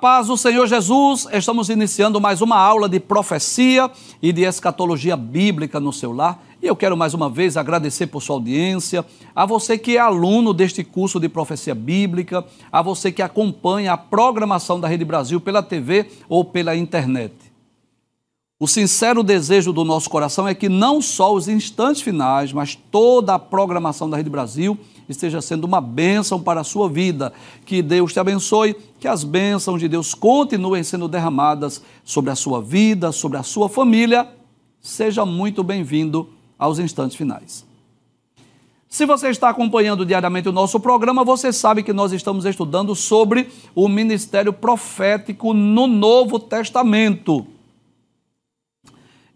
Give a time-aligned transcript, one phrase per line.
[0.00, 3.90] Paz do Senhor Jesus, estamos iniciando mais uma aula de profecia
[4.22, 6.42] e de escatologia bíblica no seu lar.
[6.62, 9.04] E eu quero mais uma vez agradecer por sua audiência,
[9.36, 12.42] a você que é aluno deste curso de profecia bíblica,
[12.72, 17.34] a você que acompanha a programação da Rede Brasil pela TV ou pela internet.
[18.58, 23.34] O sincero desejo do nosso coração é que não só os instantes finais, mas toda
[23.34, 24.78] a programação da Rede Brasil
[25.12, 27.32] esteja sendo uma bênção para a sua vida.
[27.64, 32.60] Que Deus te abençoe, que as bênçãos de Deus continuem sendo derramadas sobre a sua
[32.60, 34.28] vida, sobre a sua família.
[34.80, 37.64] Seja muito bem-vindo aos instantes finais.
[38.88, 43.48] Se você está acompanhando diariamente o nosso programa, você sabe que nós estamos estudando sobre
[43.72, 47.46] o ministério profético no Novo Testamento.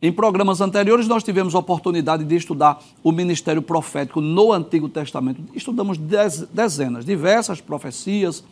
[0.05, 5.43] Em programas anteriores, nós tivemos a oportunidade de estudar o ministério profético no Antigo Testamento.
[5.55, 8.45] Estudamos dezenas, diversas profecias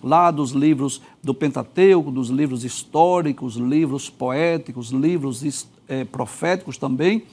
[0.00, 7.24] lá dos livros do Pentateuco, dos livros históricos, livros poéticos, livros é, proféticos também.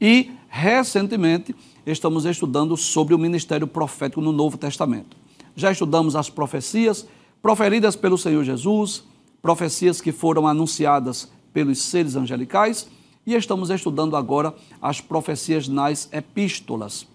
[0.00, 5.16] E, recentemente, estamos estudando sobre o ministério profético no Novo Testamento.
[5.56, 7.04] Já estudamos as profecias
[7.42, 9.02] proferidas pelo Senhor Jesus,
[9.42, 12.88] profecias que foram anunciadas pelos seres angelicais
[13.26, 17.06] e estamos estudando agora as profecias nas epístolas.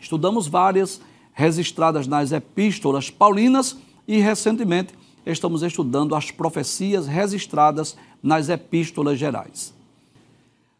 [0.00, 1.00] Estudamos várias
[1.32, 3.76] registradas nas epístolas paulinas
[4.06, 9.74] e recentemente estamos estudando as profecias registradas nas epístolas gerais.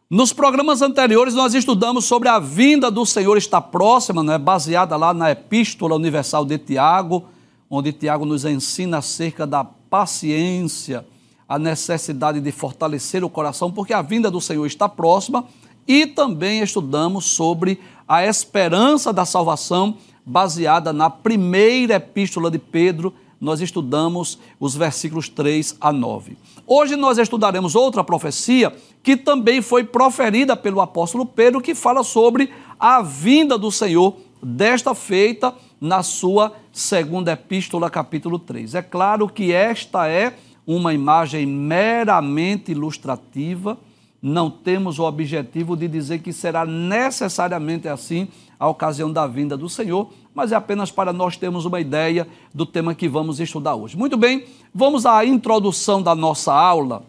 [0.09, 5.13] Nos programas anteriores nós estudamos sobre a vinda do Senhor está próxima, né, baseada lá
[5.13, 7.25] na Epístola Universal de Tiago,
[7.69, 11.05] onde Tiago nos ensina acerca da paciência,
[11.49, 15.45] a necessidade de fortalecer o coração, porque a vinda do Senhor está próxima,
[15.87, 23.11] e também estudamos sobre a esperança da salvação, baseada na primeira epístola de Pedro,
[23.41, 26.37] nós estudamos os versículos 3 a 9.
[26.67, 32.51] Hoje nós estudaremos outra profecia que também foi proferida pelo apóstolo Pedro, que fala sobre
[32.79, 38.75] a vinda do Senhor, desta feita na sua segunda epístola, capítulo 3.
[38.75, 40.35] É claro que esta é
[40.75, 43.75] uma imagem meramente ilustrativa,
[44.21, 48.27] não temos o objetivo de dizer que será necessariamente assim
[48.59, 52.67] a ocasião da vinda do Senhor, mas é apenas para nós termos uma ideia do
[52.67, 53.97] tema que vamos estudar hoje.
[53.97, 57.01] Muito bem, vamos à introdução da nossa aula.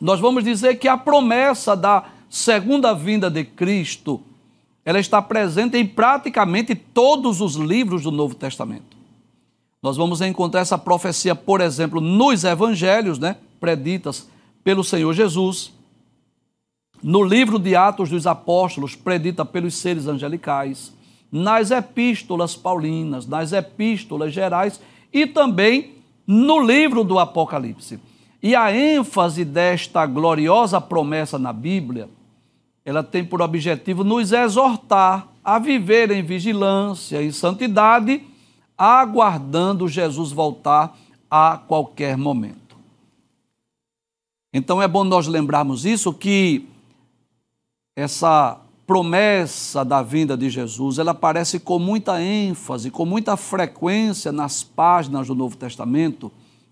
[0.00, 4.20] Nós vamos dizer que a promessa da segunda vinda de Cristo,
[4.84, 8.95] ela está presente em praticamente todos os livros do Novo Testamento.
[9.86, 14.28] Nós vamos encontrar essa profecia, por exemplo, nos evangelhos, né, preditas
[14.64, 15.72] pelo Senhor Jesus,
[17.00, 20.92] no livro de Atos dos Apóstolos, predita pelos seres angelicais,
[21.30, 24.80] nas epístolas paulinas, nas epístolas gerais
[25.12, 25.92] e também
[26.26, 28.00] no livro do Apocalipse.
[28.42, 32.08] E a ênfase desta gloriosa promessa na Bíblia,
[32.84, 38.34] ela tem por objetivo nos exortar a viver em vigilância e santidade
[38.76, 40.96] aguardando Jesus voltar
[41.30, 42.76] a qualquer momento.
[44.52, 46.68] Então é bom nós lembrarmos isso que
[47.94, 54.62] essa promessa da vinda de Jesus, ela aparece com muita ênfase, com muita frequência nas
[54.62, 56.30] páginas do Novo Testamento.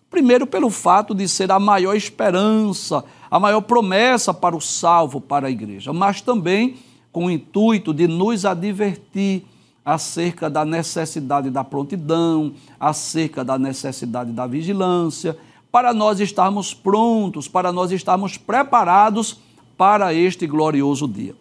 [0.09, 5.49] Primeiro, pelo fato de ser a maior esperança, a maior promessa para o salvo, para
[5.49, 6.77] a igreja, mas também
[7.11, 9.45] com o intuito de nos advertir
[9.85, 15.37] acerca da necessidade da prontidão, acerca da necessidade da vigilância,
[15.71, 19.41] para nós estarmos prontos, para nós estarmos preparados
[19.77, 21.35] para este glorioso dia.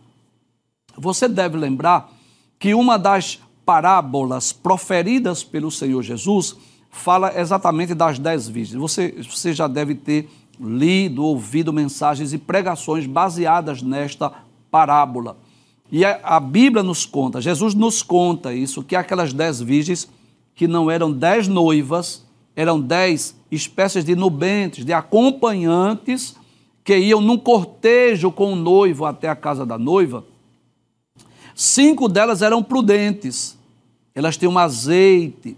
[0.98, 2.12] Você deve lembrar
[2.60, 6.56] que uma das parábolas proferidas pelo Senhor Jesus
[6.90, 8.80] fala exatamente das dez virgens.
[8.80, 10.30] Você, você já deve ter
[10.60, 14.32] lido, ouvido mensagens e pregações baseadas nesta
[14.70, 15.38] parábola.
[15.94, 20.10] E a, a Bíblia nos conta, Jesus nos conta isso, que aquelas dez virgens,
[20.56, 22.26] que não eram dez noivas,
[22.56, 26.36] eram dez espécies de nubentes, de acompanhantes,
[26.84, 30.26] que iam num cortejo com o noivo até a casa da noiva.
[31.54, 33.56] Cinco delas eram prudentes,
[34.16, 35.56] elas tinham azeite,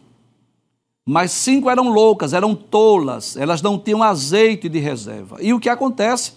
[1.05, 5.37] mas cinco eram loucas, eram tolas, elas não tinham azeite de reserva.
[5.41, 6.33] E o que acontece?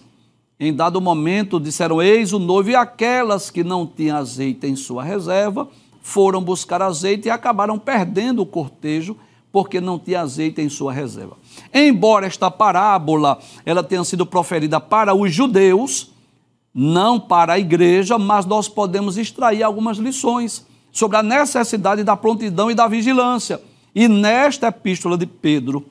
[0.59, 5.03] Em dado momento, disseram: Eis o noivo, e aquelas que não tinham azeite em sua
[5.03, 5.69] reserva
[6.01, 9.15] foram buscar azeite e acabaram perdendo o cortejo
[9.51, 11.37] porque não tinha azeite em sua reserva.
[11.73, 16.11] Embora esta parábola ela tenha sido proferida para os judeus,
[16.73, 22.69] não para a igreja, mas nós podemos extrair algumas lições sobre a necessidade da prontidão
[22.69, 23.61] e da vigilância.
[23.93, 25.85] E nesta epístola de Pedro,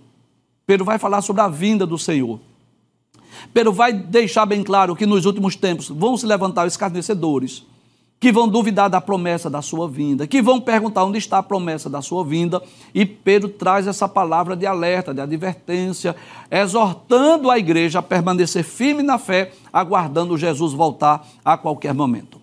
[0.66, 2.38] Pedro vai falar sobre a vinda do Senhor.
[3.52, 7.64] Pedro vai deixar bem claro que nos últimos tempos vão se levantar escarnecedores,
[8.20, 11.88] que vão duvidar da promessa da sua vinda, que vão perguntar onde está a promessa
[11.88, 12.60] da sua vinda,
[12.92, 16.16] e Pedro traz essa palavra de alerta, de advertência,
[16.50, 22.40] exortando a igreja a permanecer firme na fé, aguardando Jesus voltar a qualquer momento.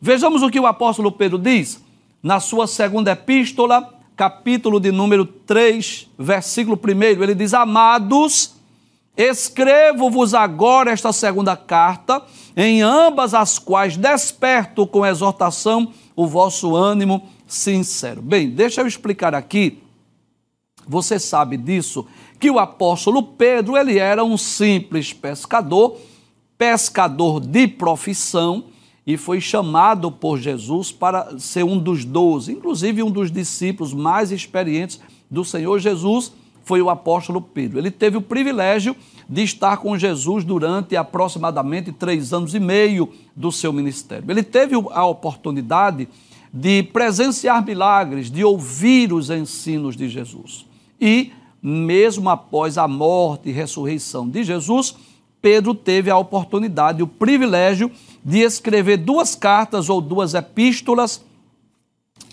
[0.00, 1.82] Vejamos o que o apóstolo Pedro diz
[2.22, 8.54] na sua segunda epístola, capítulo de número 3, versículo 1, ele diz: Amados,
[9.22, 12.22] Escrevo-vos agora esta segunda carta,
[12.56, 18.22] em ambas as quais desperto com exortação o vosso ânimo sincero.
[18.22, 19.82] Bem, deixa eu explicar aqui.
[20.88, 22.06] Você sabe disso
[22.38, 25.98] que o apóstolo Pedro, ele era um simples pescador,
[26.56, 28.64] pescador de profissão,
[29.06, 34.32] e foi chamado por Jesus para ser um dos doze, inclusive um dos discípulos mais
[34.32, 34.98] experientes
[35.30, 36.32] do Senhor Jesus
[36.70, 37.80] foi o apóstolo Pedro.
[37.80, 38.94] Ele teve o privilégio
[39.28, 44.30] de estar com Jesus durante aproximadamente três anos e meio do seu ministério.
[44.30, 46.08] Ele teve a oportunidade
[46.54, 50.64] de presenciar milagres, de ouvir os ensinos de Jesus.
[51.00, 54.94] E, mesmo após a morte e ressurreição de Jesus,
[55.42, 57.90] Pedro teve a oportunidade, o privilégio
[58.24, 61.20] de escrever duas cartas ou duas epístolas,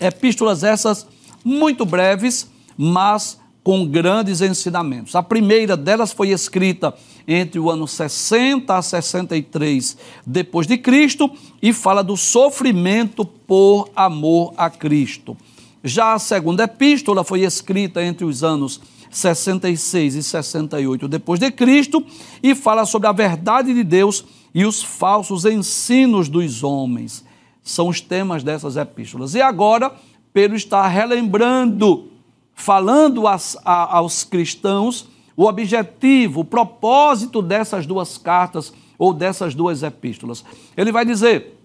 [0.00, 1.08] epístolas essas
[1.44, 3.36] muito breves, mas
[3.68, 5.14] com grandes ensinamentos.
[5.14, 6.94] A primeira delas foi escrita
[7.26, 9.94] entre o ano 60 a 63
[10.26, 11.30] depois de Cristo
[11.60, 15.36] e fala do sofrimento por amor a Cristo.
[15.84, 18.80] Já a segunda epístola foi escrita entre os anos
[19.10, 22.02] 66 e 68 depois de Cristo
[22.42, 24.24] e fala sobre a verdade de Deus
[24.54, 27.22] e os falsos ensinos dos homens.
[27.62, 29.34] São os temas dessas epístolas.
[29.34, 29.92] E agora
[30.32, 32.16] Pedro está relembrando
[32.58, 39.84] falando as, a, aos cristãos o objetivo, o propósito dessas duas cartas ou dessas duas
[39.84, 40.44] epístolas.
[40.76, 41.56] Ele vai dizer: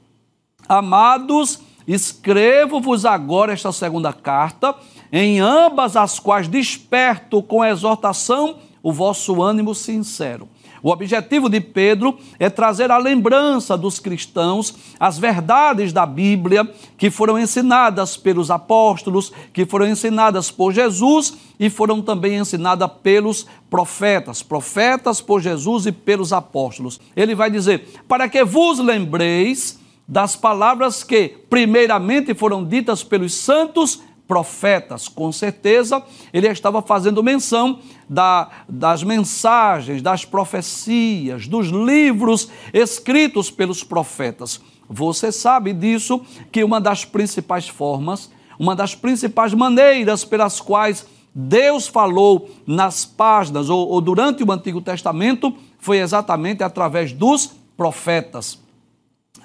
[0.69, 4.75] Amados, escrevo-vos agora esta segunda carta,
[5.11, 10.47] em ambas as quais desperto com exortação o vosso ânimo sincero
[10.83, 17.09] o objetivo de Pedro é trazer a lembrança dos cristãos as verdades da Bíblia que
[17.09, 24.43] foram ensinadas pelos apóstolos, que foram ensinadas por Jesus e foram também ensinadas pelos profetas,
[24.43, 26.99] profetas por Jesus e pelos apóstolos.
[27.15, 34.01] Ele vai dizer: para que vos lembreis das palavras que, primeiramente, foram ditas pelos santos
[34.27, 35.07] profetas.
[35.07, 37.79] Com certeza, ele estava fazendo menção
[38.09, 44.61] da, das mensagens, das profecias, dos livros escritos pelos profetas.
[44.89, 46.21] Você sabe disso,
[46.51, 53.69] que uma das principais formas, uma das principais maneiras pelas quais Deus falou nas páginas
[53.69, 58.59] ou, ou durante o Antigo Testamento foi exatamente através dos profetas.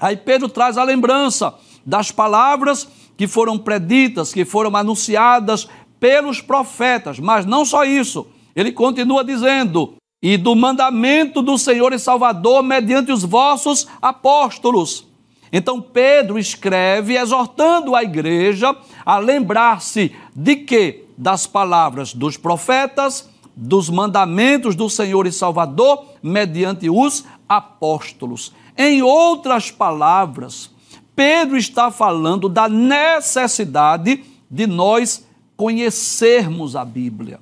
[0.00, 1.54] Aí Pedro traz a lembrança
[1.84, 2.86] das palavras
[3.18, 7.18] que foram preditas, que foram anunciadas pelos profetas.
[7.18, 13.10] Mas não só isso, ele continua dizendo: e do mandamento do Senhor e Salvador mediante
[13.10, 15.06] os vossos apóstolos.
[15.52, 23.90] Então Pedro escreve exortando a igreja a lembrar-se de que das palavras dos profetas, dos
[23.90, 28.52] mandamentos do Senhor e Salvador mediante os apóstolos.
[28.76, 30.70] Em outras palavras,
[31.18, 37.40] Pedro está falando da necessidade de nós conhecermos a Bíblia,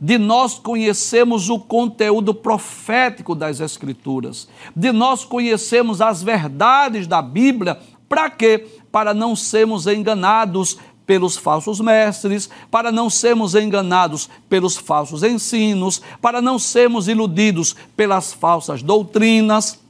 [0.00, 4.46] de nós conhecermos o conteúdo profético das Escrituras,
[4.76, 8.64] de nós conhecermos as verdades da Bíblia, para quê?
[8.92, 16.40] Para não sermos enganados pelos falsos mestres, para não sermos enganados pelos falsos ensinos, para
[16.40, 19.87] não sermos iludidos pelas falsas doutrinas.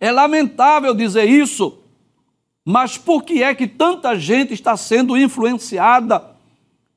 [0.00, 1.78] É lamentável dizer isso,
[2.64, 6.22] mas por que é que tanta gente está sendo influenciada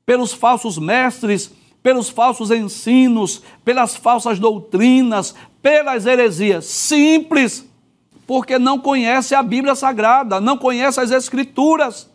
[0.04, 1.52] pelos falsos mestres,
[1.82, 6.64] pelos falsos ensinos, pelas falsas doutrinas, pelas heresias?
[6.66, 7.66] Simples,
[8.26, 12.10] porque não conhece a Bíblia Sagrada, não conhece as Escrituras.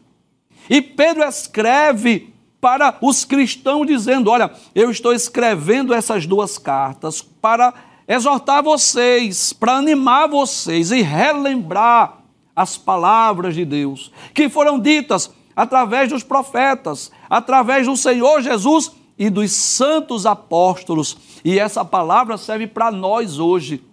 [0.70, 2.34] E Pedro escreve
[2.66, 7.74] para os cristãos dizendo: Olha, eu estou escrevendo essas duas cartas para
[8.08, 12.20] exortar vocês, para animar vocês e relembrar
[12.56, 19.30] as palavras de Deus que foram ditas através dos profetas, através do Senhor Jesus e
[19.30, 21.18] dos santos apóstolos.
[21.44, 23.84] E essa palavra serve para nós hoje.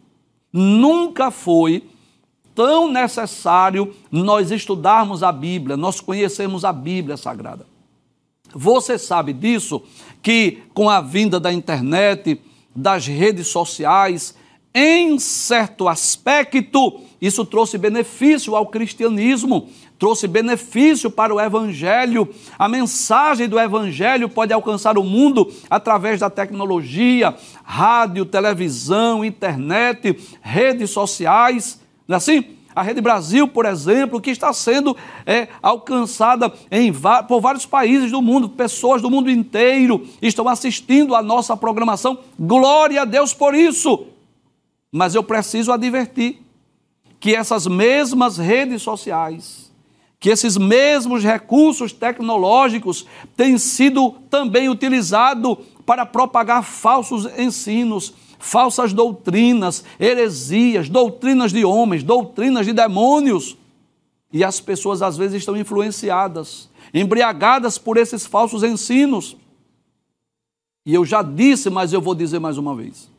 [0.53, 1.85] Nunca foi
[2.55, 7.67] tão necessário nós estudarmos a Bíblia, nós conhecermos a Bíblia Sagrada.
[8.55, 9.83] Você sabe disso
[10.21, 12.41] que com a vinda da internet,
[12.75, 14.35] das redes sociais,
[14.75, 22.29] em certo aspecto, isso trouxe benefício ao cristianismo, trouxe benefício para o evangelho.
[22.59, 30.91] A mensagem do evangelho pode alcançar o mundo através da tecnologia, rádio, televisão, internet, redes
[30.91, 31.79] sociais.
[32.09, 32.45] Não é assim?
[32.75, 36.93] A Rede Brasil, por exemplo, que está sendo é, alcançada em,
[37.29, 42.19] por vários países do mundo, pessoas do mundo inteiro estão assistindo a nossa programação.
[42.39, 44.07] Glória a Deus por isso!
[44.91, 46.43] Mas eu preciso advertir
[47.19, 49.73] que essas mesmas redes sociais,
[50.19, 59.85] que esses mesmos recursos tecnológicos têm sido também utilizados para propagar falsos ensinos, falsas doutrinas,
[60.01, 63.57] heresias, doutrinas de homens, doutrinas de demônios.
[64.33, 69.37] E as pessoas às vezes estão influenciadas, embriagadas por esses falsos ensinos.
[70.85, 73.11] E eu já disse, mas eu vou dizer mais uma vez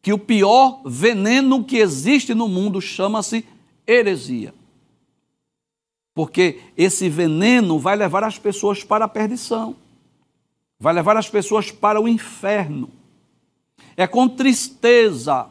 [0.00, 3.44] que o pior veneno que existe no mundo chama-se
[3.86, 4.54] heresia.
[6.14, 9.76] Porque esse veneno vai levar as pessoas para a perdição,
[10.78, 12.90] vai levar as pessoas para o inferno.
[13.96, 15.46] É com tristeza,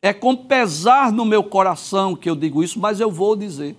[0.00, 3.76] é com pesar no meu coração que eu digo isso, mas eu vou dizer.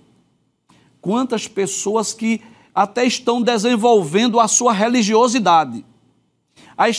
[1.00, 2.40] Quantas pessoas que
[2.74, 5.84] até estão desenvolvendo a sua religiosidade,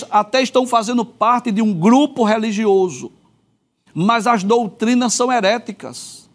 [0.10, 3.12] até estão fazendo parte de um grupo religioso,
[3.94, 6.30] mas as doutrinas são heréticas.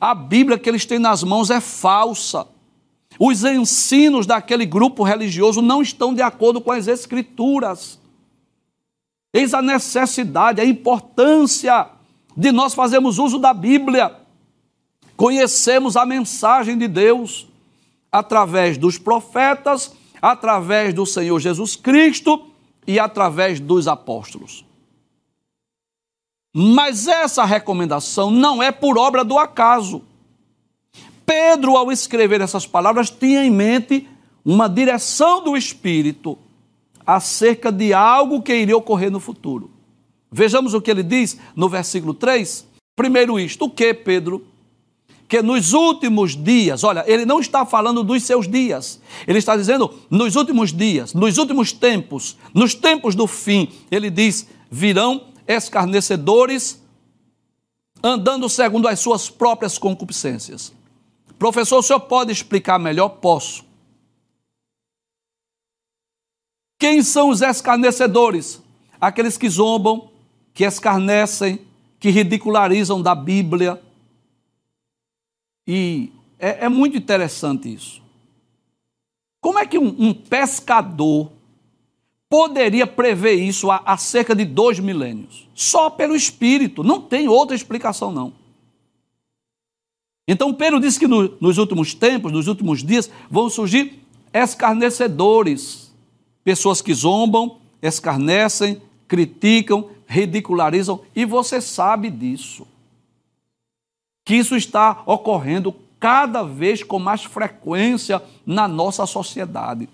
[0.00, 2.46] A Bíblia que eles têm nas mãos é falsa.
[3.18, 8.00] Os ensinos daquele grupo religioso não estão de acordo com as Escrituras.
[9.34, 11.88] Eis a necessidade, a importância
[12.36, 14.16] de nós fazermos uso da Bíblia,
[15.16, 17.48] conhecemos a mensagem de Deus
[18.12, 22.46] através dos profetas, através do Senhor Jesus Cristo
[22.86, 24.64] e através dos apóstolos.
[26.54, 30.02] Mas essa recomendação não é por obra do acaso.
[31.26, 34.08] Pedro, ao escrever essas palavras, tinha em mente
[34.44, 36.38] uma direção do Espírito
[37.06, 39.70] acerca de algo que iria ocorrer no futuro.
[40.30, 42.66] Vejamos o que ele diz no versículo 3.
[42.96, 44.46] Primeiro, isto: o que, Pedro?
[45.26, 49.92] que nos últimos dias, olha, ele não está falando dos seus dias, ele está dizendo
[50.10, 56.82] nos últimos dias, nos últimos tempos, nos tempos do fim, ele diz: virão escarnecedores
[58.02, 60.72] andando segundo as suas próprias concupiscências.
[61.38, 63.08] Professor, o senhor pode explicar melhor?
[63.08, 63.64] Posso.
[66.78, 68.62] Quem são os escarnecedores?
[69.00, 70.10] Aqueles que zombam,
[70.52, 71.60] que escarnecem,
[71.98, 73.80] que ridicularizam da Bíblia,
[75.66, 78.02] e é, é muito interessante isso.
[79.40, 81.30] Como é que um, um pescador
[82.28, 85.48] poderia prever isso há, há, cerca de dois milênios?
[85.54, 88.32] Só pelo Espírito, não tem outra explicação, não.
[90.26, 94.02] Então Pedro disse que no, nos últimos tempos, nos últimos dias, vão surgir
[94.32, 95.83] escarnecedores,
[96.44, 102.66] pessoas que zombam, escarnecem, criticam, ridicularizam, e você sabe disso
[104.24, 109.88] que isso está ocorrendo cada vez com mais frequência na nossa sociedade.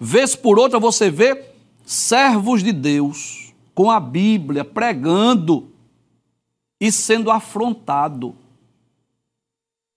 [0.00, 1.50] Vez por outra você vê
[1.86, 5.70] servos de Deus com a Bíblia pregando
[6.80, 8.34] e sendo afrontado.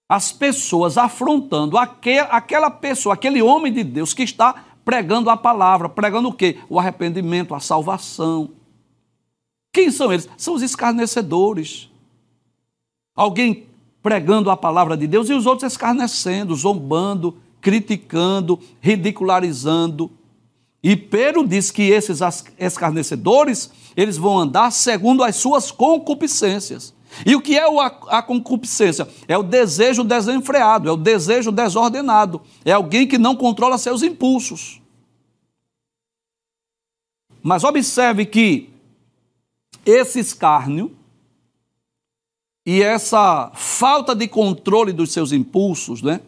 [0.08, 6.28] As pessoas afrontando aquela pessoa, aquele homem de Deus que está pregando a palavra, pregando
[6.28, 6.58] o quê?
[6.68, 8.52] O arrependimento, a salvação.
[9.70, 10.26] Quem são eles?
[10.38, 11.90] São os escarnecedores
[13.16, 13.64] alguém
[14.02, 20.10] pregando a palavra de Deus e os outros escarnecendo, zombando, criticando, ridicularizando.
[20.82, 22.20] E Pedro diz que esses
[22.58, 26.94] escarnecedores, eles vão andar segundo as suas concupiscências.
[27.24, 27.64] E o que é
[28.08, 29.08] a concupiscência?
[29.26, 34.80] É o desejo desenfreado, é o desejo desordenado, é alguém que não controla seus impulsos.
[37.42, 38.70] Mas observe que
[39.84, 40.94] esse escárnio,
[42.66, 46.20] e essa falta de controle dos seus impulsos, né,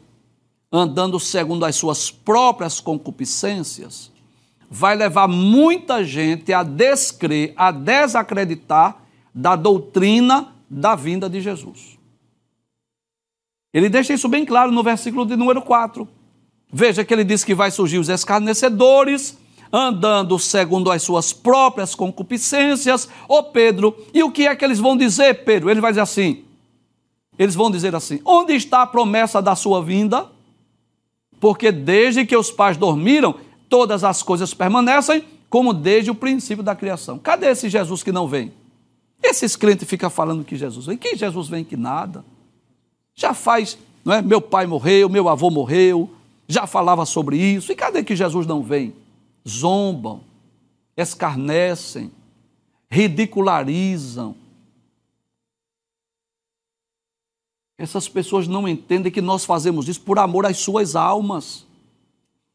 [0.70, 4.12] andando segundo as suas próprias concupiscências,
[4.70, 9.02] vai levar muita gente a descrer, a desacreditar
[9.34, 11.98] da doutrina da vinda de Jesus.
[13.72, 16.08] Ele deixa isso bem claro no versículo de número 4.
[16.72, 19.38] Veja que ele diz que vai surgir os escarnecedores,
[19.72, 23.08] andando segundo as suas próprias concupiscências.
[23.28, 25.70] Ô Pedro, e o que é que eles vão dizer, Pedro?
[25.70, 26.44] Ele vai dizer assim:
[27.38, 30.26] eles vão dizer assim: onde está a promessa da sua vinda?
[31.40, 33.36] Porque desde que os pais dormiram,
[33.68, 37.18] todas as coisas permanecem como desde o princípio da criação.
[37.18, 38.52] Cadê esse Jesus que não vem?
[39.22, 40.96] Esses crentes ficam falando que Jesus vem.
[40.96, 42.24] Que Jesus vem que nada.
[43.14, 44.22] Já faz, não é?
[44.22, 46.08] Meu pai morreu, meu avô morreu,
[46.46, 47.72] já falava sobre isso.
[47.72, 48.94] E cadê que Jesus não vem?
[49.46, 50.20] Zombam,
[50.96, 52.10] escarnecem,
[52.90, 54.34] ridicularizam.
[57.76, 61.64] Essas pessoas não entendem que nós fazemos isso por amor às suas almas.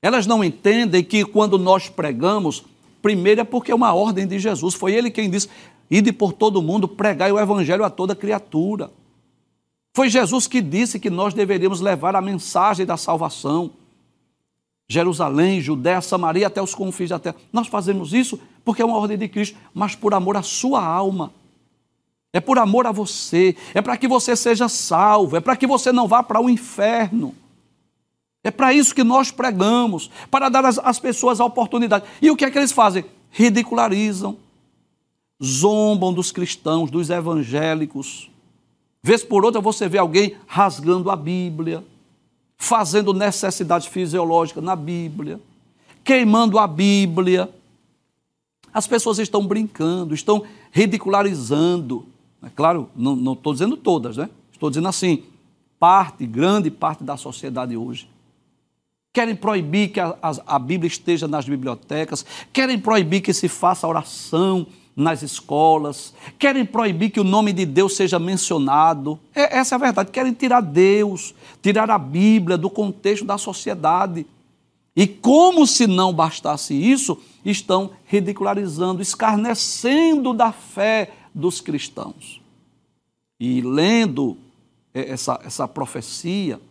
[0.01, 2.63] Elas não entendem que quando nós pregamos,
[3.01, 4.74] primeiro é porque é uma ordem de Jesus.
[4.74, 5.48] Foi ele quem disse:
[5.97, 8.91] ide por todo mundo, pregai o evangelho a toda criatura.
[9.93, 13.71] Foi Jesus que disse que nós deveríamos levar a mensagem da salvação.
[14.89, 17.35] Jerusalém, Judéia, Samaria, até os confins da terra.
[17.51, 21.31] Nós fazemos isso porque é uma ordem de Cristo, mas por amor à sua alma.
[22.31, 25.91] É por amor a você, é para que você seja salvo, é para que você
[25.91, 27.35] não vá para o inferno.
[28.43, 32.05] É para isso que nós pregamos, para dar às, pessoas a oportunidade.
[32.19, 33.05] E o que é que eles fazem?
[33.29, 34.38] Ridicularizam,
[35.43, 38.29] zombam dos cristãos, dos evangélicos.
[39.03, 41.83] Vez por outra você vê alguém rasgando a Bíblia,
[42.57, 45.39] fazendo necessidade fisiológica na Bíblia,
[46.03, 47.50] queimando a Bíblia.
[48.73, 52.05] As pessoas estão brincando, estão ridicularizando.
[52.41, 54.29] É claro, não estou dizendo todas, né?
[54.51, 55.23] Estou dizendo assim,
[55.77, 58.09] parte, grande parte da sociedade hoje.
[59.12, 63.88] Querem proibir que a, a, a Bíblia esteja nas bibliotecas, querem proibir que se faça
[63.88, 69.19] oração nas escolas, querem proibir que o nome de Deus seja mencionado.
[69.34, 70.12] É, essa é a verdade.
[70.12, 74.25] Querem tirar Deus, tirar a Bíblia do contexto da sociedade.
[74.95, 82.39] E como se não bastasse isso, estão ridicularizando, escarnecendo da fé dos cristãos.
[83.39, 84.38] E lendo
[84.93, 86.62] essa, essa profecia,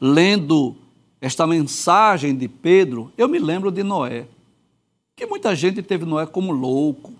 [0.00, 0.76] lendo
[1.20, 4.26] esta mensagem de Pedro, eu me lembro de Noé.
[5.16, 7.12] Que muita gente teve Noé como louco.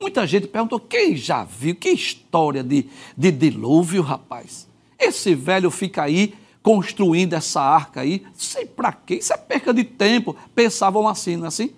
[0.00, 1.74] Muita gente perguntou: quem já viu?
[1.74, 4.68] Que história de, de dilúvio, rapaz?
[4.98, 9.82] Esse velho fica aí construindo essa arca aí, sei para quê, isso é perca de
[9.82, 10.36] tempo.
[10.54, 11.72] Pensavam assim, não é assim?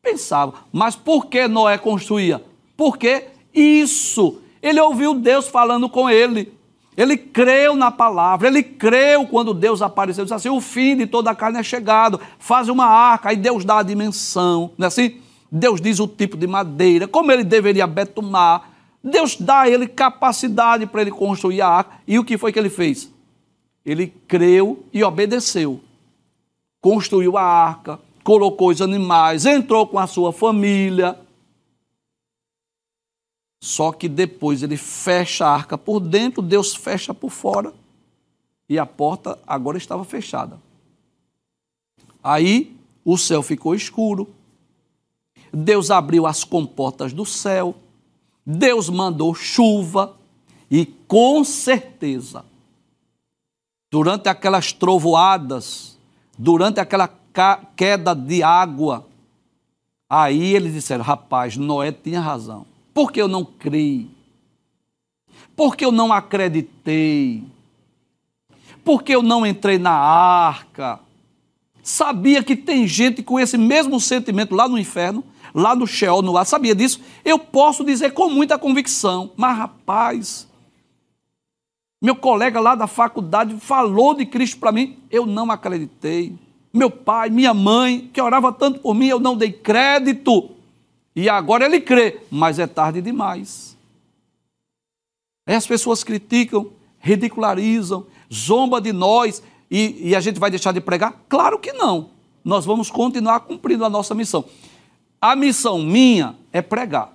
[0.00, 0.54] Pensavam.
[0.72, 2.42] Mas por que Noé construía?
[2.76, 6.52] Porque isso, ele ouviu Deus falando com ele.
[6.96, 11.30] Ele creu na palavra, ele creu quando Deus apareceu, disse assim: o fim de toda
[11.30, 15.20] a carne é chegado, faz uma arca, aí Deus dá a dimensão, não é assim?
[15.50, 18.70] Deus diz o tipo de madeira, como ele deveria betumar,
[19.02, 22.58] Deus dá a ele capacidade para ele construir a arca, e o que foi que
[22.58, 23.10] ele fez?
[23.84, 25.80] Ele creu e obedeceu.
[26.80, 31.18] Construiu a arca, colocou os animais, entrou com a sua família,
[33.62, 37.72] só que depois ele fecha a arca por dentro, Deus fecha por fora
[38.68, 40.60] e a porta agora estava fechada.
[42.20, 44.28] Aí o céu ficou escuro.
[45.52, 47.76] Deus abriu as comportas do céu.
[48.44, 50.16] Deus mandou chuva
[50.68, 52.44] e com certeza
[53.88, 55.96] durante aquelas trovoadas,
[56.36, 57.08] durante aquela
[57.76, 59.06] queda de água,
[60.10, 62.71] aí eles disseram: rapaz, Noé tinha razão.
[62.94, 64.08] Porque eu não criei.
[65.56, 67.42] Porque eu não acreditei.
[68.84, 71.00] Porque eu não entrei na arca.
[71.82, 76.36] Sabia que tem gente com esse mesmo sentimento lá no inferno, lá no Sheol, no
[76.36, 76.46] ar.
[76.46, 77.00] Sabia disso?
[77.24, 79.32] Eu posso dizer com muita convicção.
[79.36, 80.48] Mas, rapaz,
[82.00, 86.34] meu colega lá da faculdade falou de Cristo para mim, eu não acreditei.
[86.72, 90.50] Meu pai, minha mãe, que orava tanto por mim, eu não dei crédito.
[91.14, 93.76] E agora ele crê, mas é tarde demais.
[95.46, 100.80] Aí as pessoas criticam, ridicularizam, zomba de nós e, e a gente vai deixar de
[100.80, 101.24] pregar?
[101.28, 102.10] Claro que não.
[102.44, 104.44] Nós vamos continuar cumprindo a nossa missão.
[105.20, 107.12] A missão minha é pregar.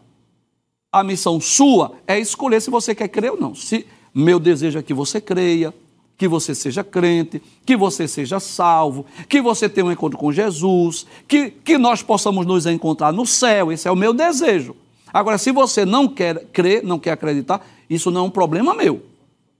[0.91, 3.53] A missão sua é escolher se você quer crer ou não.
[3.53, 5.73] Se meu desejo é que você creia,
[6.17, 11.05] que você seja crente, que você seja salvo, que você tenha um encontro com Jesus,
[11.27, 13.71] que, que nós possamos nos encontrar no céu.
[13.71, 14.75] Esse é o meu desejo.
[15.13, 19.05] Agora, se você não quer crer, não quer acreditar, isso não é um problema meu.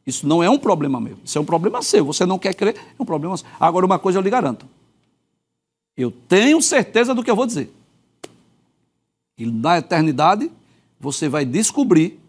[0.05, 1.17] Isso não é um problema meu.
[1.23, 2.03] Isso é um problema seu.
[2.05, 3.47] Você não quer crer, é um problema seu.
[3.59, 4.65] Agora, uma coisa eu lhe garanto.
[5.95, 7.71] Eu tenho certeza do que eu vou dizer.
[9.37, 10.51] E na eternidade,
[10.99, 12.19] você vai descobrir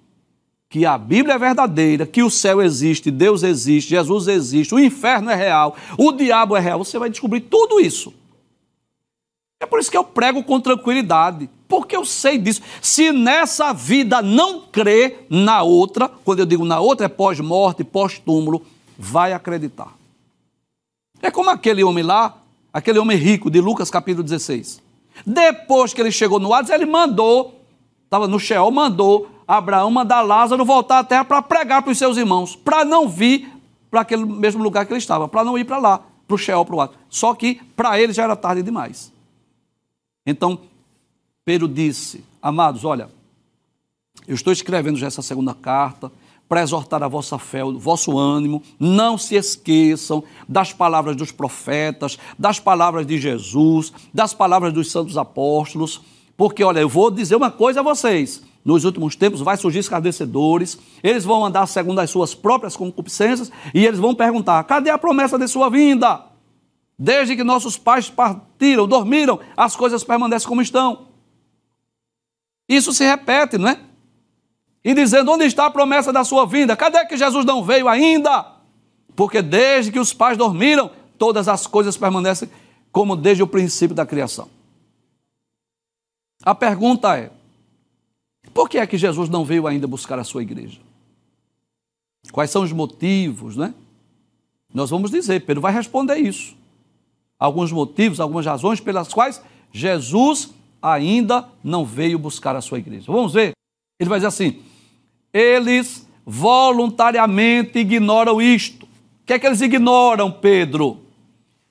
[0.69, 5.31] que a Bíblia é verdadeira, que o céu existe, Deus existe, Jesus existe, o inferno
[5.31, 8.13] é real, o diabo é real, você vai descobrir tudo isso.
[9.61, 12.61] É por isso que eu prego com tranquilidade, porque eu sei disso.
[12.81, 18.65] Se nessa vida não crer na outra, quando eu digo na outra é pós-morte, pós-túmulo,
[18.97, 19.97] vai acreditar.
[21.21, 22.41] É como aquele homem lá,
[22.73, 24.81] aquele homem rico de Lucas capítulo 16.
[25.27, 27.61] Depois que ele chegou no Hades, ele mandou,
[28.05, 32.19] estava no Sheol, mandou Abraão mandar Lázaro voltar à terra para pregar para os seus
[32.19, 33.51] irmãos, para não vir
[33.91, 36.67] para aquele mesmo lugar que ele estava, para não ir para lá, para o Sheol,
[36.67, 36.99] para o Hades.
[37.09, 39.11] Só que para ele já era tarde demais.
[40.27, 40.61] Então,
[41.47, 43.09] Pedro disse, amados, olha,
[44.27, 46.13] eu estou escrevendo já essa segunda carta,
[46.49, 48.63] para exortar a vossa fé, o vosso ânimo.
[48.81, 55.17] Não se esqueçam das palavras dos profetas, das palavras de Jesus, das palavras dos santos
[55.19, 56.01] apóstolos,
[56.37, 58.43] porque, olha, eu vou dizer uma coisa a vocês.
[58.69, 63.87] Nos últimos tempos vai surgir escarnecedores, eles vão andar segundo as suas próprias concupiscências e
[63.87, 66.27] eles vão perguntar: cadê a promessa de sua vinda?
[66.99, 71.07] Desde que nossos pais partiram, dormiram, as coisas permanecem como estão.
[72.69, 73.81] Isso se repete, não é?
[74.85, 76.77] e dizendo: Onde está a promessa da sua vinda?
[76.77, 78.53] Cadê que Jesus não veio ainda?
[79.17, 82.51] Porque desde que os pais dormiram, todas as coisas permanecem
[82.93, 84.47] como desde o princípio da criação.
[86.45, 87.31] A pergunta é:
[88.59, 90.81] por que é que Jesus não veio ainda buscar a sua igreja?
[92.33, 93.73] Quais são os motivos, né?
[94.75, 96.57] Nós vamos dizer, Pedro vai responder isso.
[97.39, 99.41] Alguns motivos, algumas razões pelas quais
[99.71, 103.05] Jesus ainda não veio buscar a sua igreja.
[103.07, 103.53] Vamos ver.
[103.97, 104.61] Ele vai dizer assim:
[105.33, 108.87] eles voluntariamente ignoram isto.
[108.87, 108.89] O
[109.25, 110.99] que é que eles ignoram, Pedro?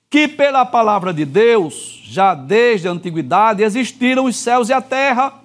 [0.08, 5.44] Que pela palavra de Deus, já desde a antiguidade, existiram os céus e a terra,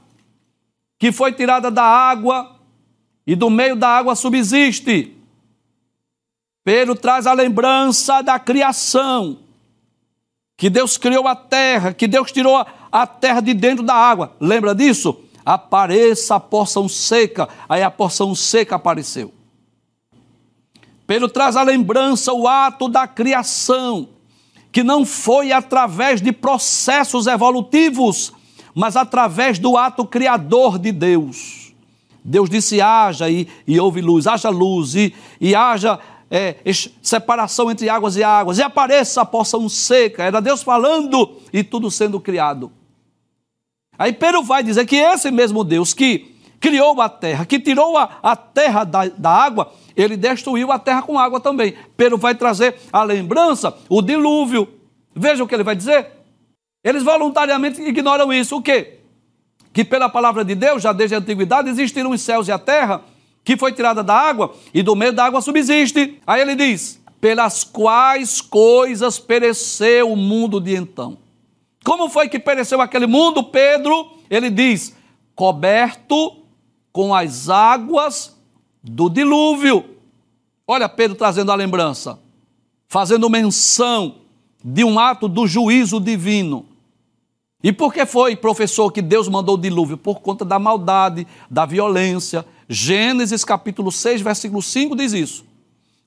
[1.03, 2.55] que foi tirada da água
[3.27, 5.13] e do meio da água subsiste.
[6.63, 9.39] Pedro traz a lembrança da criação,
[10.55, 14.33] que Deus criou a terra, que Deus tirou a terra de dentro da água.
[14.39, 15.19] Lembra disso?
[15.45, 17.49] apareça a porção seca.
[17.67, 19.33] Aí a porção seca apareceu.
[21.05, 24.07] Pedro traz a lembrança, o ato da criação,
[24.71, 28.31] que não foi através de processos evolutivos,
[28.73, 31.73] mas através do ato criador de Deus.
[32.23, 35.99] Deus disse: haja e, e houve luz, haja luz e, e haja
[36.31, 36.55] é,
[37.01, 40.23] separação entre águas e águas, e apareça a porção seca.
[40.23, 42.71] Era Deus falando e tudo sendo criado.
[43.97, 48.17] Aí Pedro vai dizer que esse mesmo Deus que criou a terra, que tirou a,
[48.23, 51.75] a terra da, da água, ele destruiu a terra com água também.
[51.95, 54.67] Pedro vai trazer a lembrança, o dilúvio.
[55.13, 56.22] Veja o que ele vai dizer.
[56.83, 58.57] Eles voluntariamente ignoram isso.
[58.57, 58.99] O quê?
[59.71, 63.01] Que pela palavra de Deus, já desde a antiguidade, existiram os céus e a terra,
[63.43, 66.19] que foi tirada da água, e do meio da água subsiste.
[66.27, 71.17] Aí ele diz: pelas quais coisas pereceu o mundo de então.
[71.83, 73.43] Como foi que pereceu aquele mundo?
[73.43, 74.95] Pedro, ele diz:
[75.33, 76.43] coberto
[76.91, 78.37] com as águas
[78.83, 79.85] do dilúvio.
[80.67, 82.19] Olha Pedro trazendo a lembrança,
[82.87, 84.15] fazendo menção
[84.63, 86.72] de um ato do juízo divino.
[87.63, 89.97] E por que foi, professor, que Deus mandou o dilúvio?
[89.97, 92.45] Por conta da maldade, da violência.
[92.67, 95.45] Gênesis capítulo 6, versículo 5 diz isso.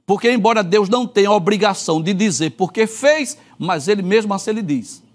[0.05, 4.51] Porque, embora Deus não tenha a obrigação de dizer porque fez, mas ele mesmo assim
[4.51, 5.07] ele diz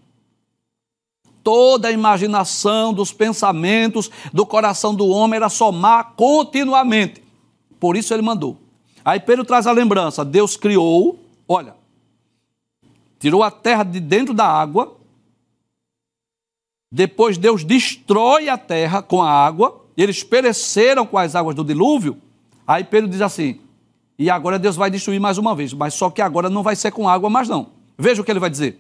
[1.43, 7.23] toda a imaginação dos pensamentos do coração do homem era somar continuamente.
[7.80, 8.58] Por isso ele mandou.
[9.04, 11.75] Aí Pedro traz a lembrança: Deus criou, olha,
[13.19, 14.95] tirou a terra de dentro da água,
[16.91, 22.17] depois Deus destrói a terra com a água, eles pereceram com as águas do dilúvio.
[22.67, 23.60] Aí Pedro diz assim:
[24.21, 26.91] e agora Deus vai destruir mais uma vez, mas só que agora não vai ser
[26.91, 27.69] com água mais não.
[27.97, 28.80] Veja o que ele vai dizer.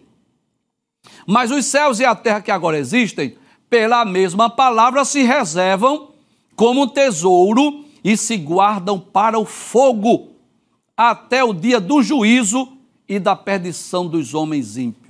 [1.25, 3.35] Mas os céus e a terra que agora existem,
[3.67, 6.09] pela mesma palavra, se reservam
[6.55, 10.29] como tesouro e se guardam para o fogo,
[10.95, 12.77] até o dia do juízo
[13.09, 15.00] e da perdição dos homens ímpios.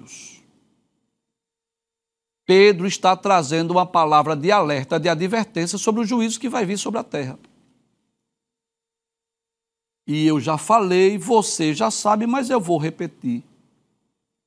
[2.54, 6.78] Pedro está trazendo uma palavra de alerta, de advertência sobre o juízo que vai vir
[6.78, 7.40] sobre a terra.
[10.06, 13.42] E eu já falei, você já sabe, mas eu vou repetir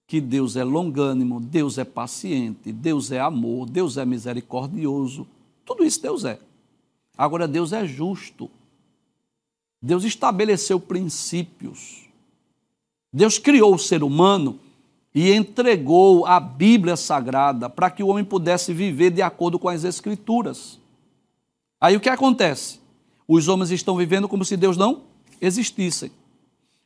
[0.07, 5.27] que Deus é longânimo, Deus é paciente, Deus é amor, Deus é misericordioso.
[5.65, 6.39] Tudo isso Deus é.
[7.17, 8.51] Agora, Deus é justo.
[9.81, 12.05] Deus estabeleceu princípios.
[13.11, 14.61] Deus criou o ser humano
[15.15, 19.85] e entregou a Bíblia Sagrada para que o homem pudesse viver de acordo com as
[19.85, 20.81] Escrituras.
[21.81, 22.81] Aí o que acontece?
[23.29, 25.03] Os homens estão vivendo como se Deus não
[25.41, 26.11] existisse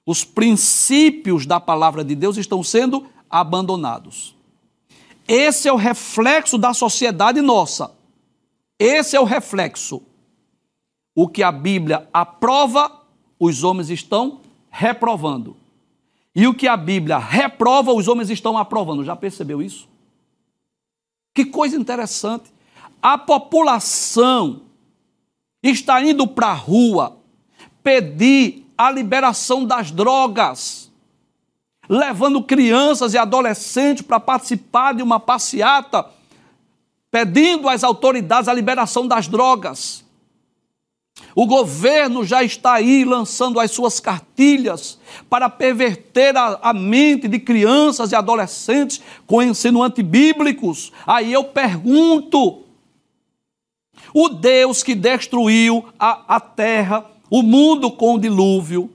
[0.08, 4.34] os princípios da palavra de Deus estão sendo abandonados.
[5.28, 7.92] Esse é o reflexo da sociedade nossa.
[8.78, 10.00] Esse é o reflexo.
[11.14, 13.02] O que a Bíblia aprova,
[13.38, 15.54] os homens estão reprovando.
[16.38, 19.02] E o que a Bíblia reprova, os homens estão aprovando.
[19.02, 19.88] Já percebeu isso?
[21.34, 22.52] Que coisa interessante.
[23.02, 24.62] A população
[25.60, 27.18] está indo para a rua
[27.82, 30.92] pedir a liberação das drogas,
[31.88, 36.06] levando crianças e adolescentes para participar de uma passeata,
[37.10, 40.04] pedindo às autoridades a liberação das drogas.
[41.34, 44.98] O governo já está aí lançando as suas cartilhas
[45.30, 50.92] para perverter a, a, mente de crianças e adolescentes com ensino antibíblicos.
[51.06, 52.64] Aí eu pergunto:
[54.12, 58.90] o Deus que destruiu a, a terra, o mundo com o dilúvio,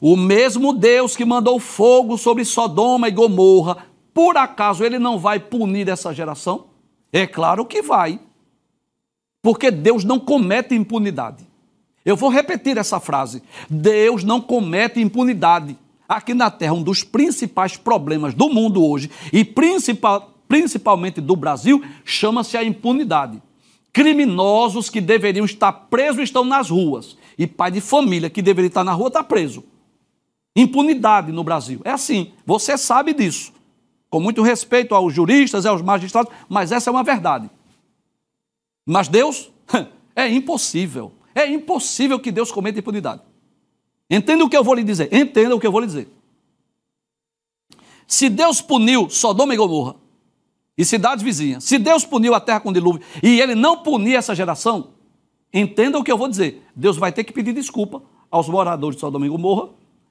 [0.00, 5.38] o mesmo Deus que mandou fogo sobre Sodoma e Gomorra, por acaso ele não vai
[5.38, 6.66] punir essa geração?
[7.12, 8.18] É claro que vai.
[9.42, 11.44] Porque Deus não comete impunidade.
[12.04, 13.42] Eu vou repetir essa frase.
[13.68, 15.76] Deus não comete impunidade.
[16.08, 21.82] Aqui na Terra, um dos principais problemas do mundo hoje, e principal, principalmente do Brasil,
[22.04, 23.42] chama-se a impunidade.
[23.92, 27.16] Criminosos que deveriam estar presos estão nas ruas.
[27.36, 29.64] E pai de família que deveria estar na rua está preso.
[30.54, 31.80] Impunidade no Brasil.
[31.84, 33.52] É assim, você sabe disso.
[34.10, 37.50] Com muito respeito aos juristas e aos magistrados, mas essa é uma verdade.
[38.84, 39.50] Mas Deus,
[40.14, 41.12] é impossível.
[41.34, 43.22] É impossível que Deus cometa impunidade.
[44.10, 45.12] Entenda o que eu vou lhe dizer.
[45.12, 46.08] Entenda o que eu vou lhe dizer.
[48.06, 49.96] Se Deus puniu Sodoma e Gomorra,
[50.76, 51.64] e cidades vizinhas.
[51.64, 54.88] Se Deus puniu a terra com dilúvio e ele não punir essa geração,
[55.52, 56.62] entenda o que eu vou dizer.
[56.74, 59.68] Deus vai ter que pedir desculpa aos moradores de Sodoma e Gomorra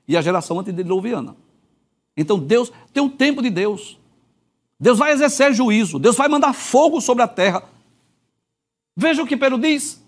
[0.08, 1.36] e à geração antediluviana.
[2.16, 3.98] Então Deus tem um tempo de Deus.
[4.80, 7.64] Deus vai exercer juízo, Deus vai mandar fogo sobre a terra.
[8.96, 10.02] Veja o que Pedro diz.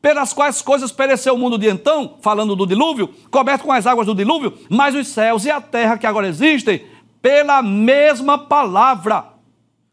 [0.00, 4.06] Pelas quais coisas pereceu o mundo de então, falando do dilúvio, coberto com as águas
[4.06, 6.86] do dilúvio, mas os céus e a terra que agora existem,
[7.20, 9.30] pela mesma palavra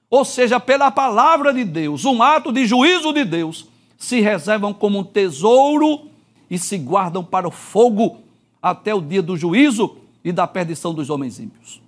[0.10, 5.00] ou seja, pela palavra de Deus, um ato de juízo de Deus, se reservam como
[5.00, 6.10] um tesouro
[6.50, 8.20] e se guardam para o fogo
[8.62, 11.82] até o dia do juízo e da perdição dos homens ímpios.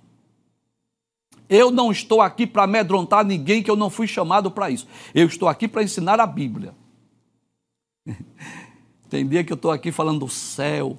[1.50, 4.86] Eu não estou aqui para amedrontar ninguém que eu não fui chamado para isso.
[5.12, 6.72] Eu estou aqui para ensinar a Bíblia.
[9.10, 10.96] Tem dia que eu estou aqui falando do céu,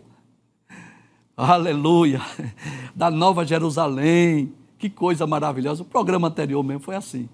[1.38, 2.20] aleluia,
[2.94, 5.84] da Nova Jerusalém, que coisa maravilhosa.
[5.84, 7.30] O programa anterior mesmo foi assim.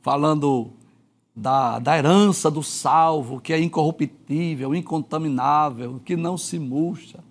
[0.00, 0.70] Falando
[1.36, 7.22] da, da herança do salvo, que é incorruptível, incontaminável, que não se murcha.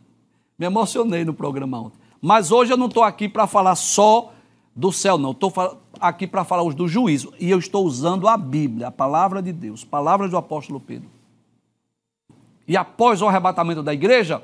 [0.60, 2.07] Me emocionei no programa ontem.
[2.22, 4.34] Mas hoje eu não estou aqui para falar só
[4.76, 5.32] do céu, não.
[5.32, 5.54] Estou
[6.00, 7.34] aqui para falar do juízo.
[7.40, 11.10] E eu estou usando a Bíblia, a palavra de Deus, palavras do apóstolo Pedro.
[12.68, 14.44] E após o arrebatamento da igreja,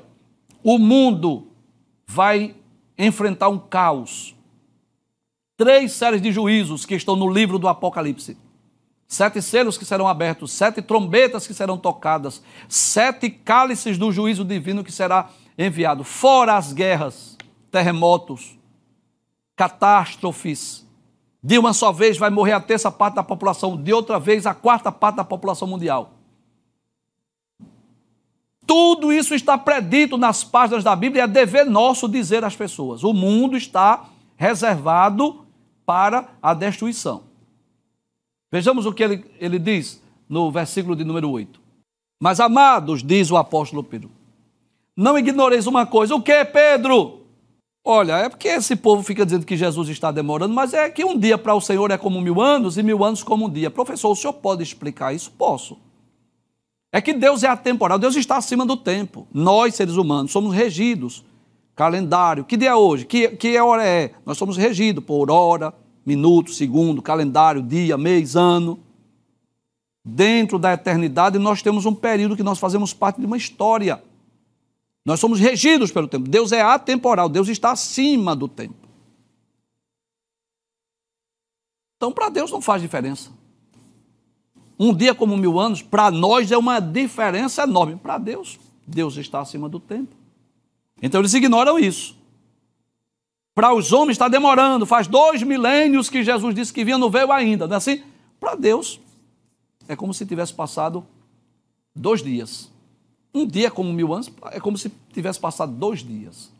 [0.62, 1.48] o mundo
[2.06, 2.54] vai
[2.96, 4.34] enfrentar um caos.
[5.56, 8.36] Três séries de juízos que estão no livro do Apocalipse.
[9.06, 14.82] Sete selos que serão abertos, sete trombetas que serão tocadas, sete cálices do juízo divino
[14.82, 17.33] que será enviado, fora as guerras,
[17.74, 18.56] terremotos,
[19.56, 20.86] catástrofes.
[21.42, 24.54] De uma só vez vai morrer a terça parte da população, de outra vez a
[24.54, 26.12] quarta parte da população mundial.
[28.64, 33.02] Tudo isso está predito nas páginas da Bíblia e é dever nosso dizer às pessoas:
[33.02, 34.04] o mundo está
[34.36, 35.44] reservado
[35.84, 37.24] para a destruição.
[38.52, 41.60] Vejamos o que ele, ele diz no versículo de número 8.
[42.22, 44.12] Mas amados, diz o apóstolo Pedro,
[44.96, 46.14] não ignoreis uma coisa.
[46.14, 47.23] O que, Pedro?
[47.86, 51.18] Olha, é porque esse povo fica dizendo que Jesus está demorando, mas é que um
[51.18, 53.70] dia para o Senhor é como mil anos e mil anos como um dia.
[53.70, 55.30] Professor, o senhor pode explicar isso?
[55.32, 55.76] Posso.
[56.90, 59.26] É que Deus é atemporal, Deus está acima do tempo.
[59.34, 61.22] Nós, seres humanos, somos regidos.
[61.76, 63.04] Calendário, que dia é hoje?
[63.04, 64.12] Que, que hora é?
[64.24, 65.74] Nós somos regidos por hora,
[66.06, 68.78] minuto, segundo, calendário, dia, mês, ano.
[70.02, 74.02] Dentro da eternidade, nós temos um período que nós fazemos parte de uma história.
[75.04, 76.28] Nós somos regidos pelo tempo.
[76.28, 78.88] Deus é atemporal, Deus está acima do tempo.
[81.96, 83.30] Então, para Deus não faz diferença.
[84.78, 87.96] Um dia como mil anos, para nós é uma diferença enorme.
[87.96, 90.14] Para Deus, Deus está acima do tempo.
[91.00, 92.16] Então eles ignoram isso.
[93.54, 97.30] Para os homens está demorando, faz dois milênios que Jesus disse que vinha, não veio
[97.30, 98.02] ainda, não é assim?
[98.40, 99.00] Para Deus,
[99.86, 101.06] é como se tivesse passado
[101.94, 102.73] dois dias.
[103.34, 106.52] Um dia como mil anos, é como se tivesse passado dois dias.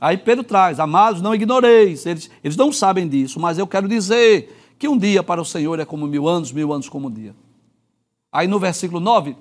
[0.00, 4.74] Aí Pedro traz, amados, não ignoreis, eles, eles não sabem disso, mas eu quero dizer
[4.76, 7.36] que um dia para o Senhor é como mil anos, mil anos como um dia.
[8.32, 9.36] Aí no versículo 9,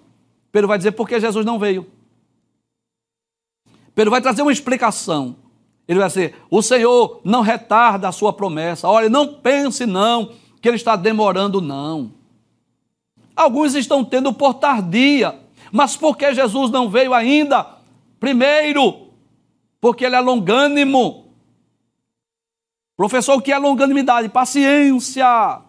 [0.51, 1.87] Pedro vai dizer por que Jesus não veio.
[3.95, 5.35] Pedro vai trazer uma explicação.
[5.87, 8.87] Ele vai dizer: o Senhor não retarda a sua promessa.
[8.87, 12.13] Olha, não pense não que ele está demorando, não.
[13.35, 15.39] Alguns estão tendo por tardia,
[15.71, 17.65] mas por que Jesus não veio ainda?
[18.19, 19.07] Primeiro,
[19.79, 21.33] porque ele é longânimo.
[22.95, 24.29] Professor, o que é longanimidade?
[24.29, 25.61] Paciência.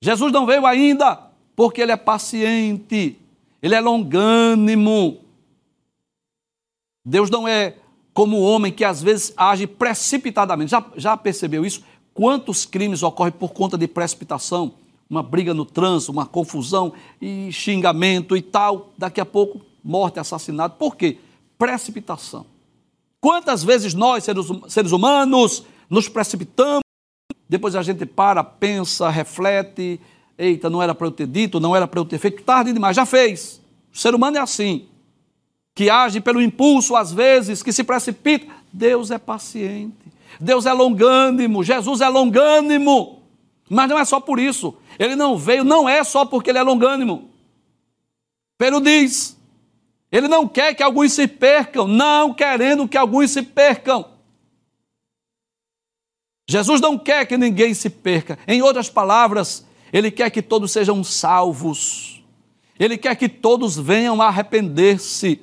[0.00, 3.18] Jesus não veio ainda porque ele é paciente,
[3.60, 5.18] ele é longânimo.
[7.04, 7.74] Deus não é
[8.14, 10.70] como o homem que às vezes age precipitadamente.
[10.70, 11.84] Já, já percebeu isso?
[12.14, 14.72] Quantos crimes ocorrem por conta de precipitação?
[15.10, 18.92] Uma briga no trânsito, uma confusão e xingamento e tal.
[18.96, 20.76] Daqui a pouco, morte, assassinato.
[20.78, 21.18] Por quê?
[21.58, 22.46] Precipitação.
[23.20, 26.82] Quantas vezes nós, seres, hum, humanos, nos precipitamos,
[27.48, 30.00] depois a gente para, pensa, reflete,
[30.38, 32.96] eita, não era para eu ter dito, não era para eu ter feito, tarde demais,
[32.96, 33.60] já fez.
[33.92, 34.86] O ser humano é assim,
[35.74, 38.46] que age pelo impulso às vezes, que se precipita.
[38.72, 39.96] Deus é paciente,
[40.40, 43.20] Deus é longânimo, Jesus é longânimo.
[43.68, 44.74] Mas não é só por isso.
[45.00, 47.30] Ele não veio, não é só porque ele é longânimo.
[48.58, 49.34] Pedro diz:
[50.12, 54.04] ele não quer que alguns se percam, não querendo que alguns se percam.
[56.46, 58.38] Jesus não quer que ninguém se perca.
[58.46, 62.22] Em outras palavras, ele quer que todos sejam salvos.
[62.78, 65.40] Ele quer que todos venham a arrepender-se.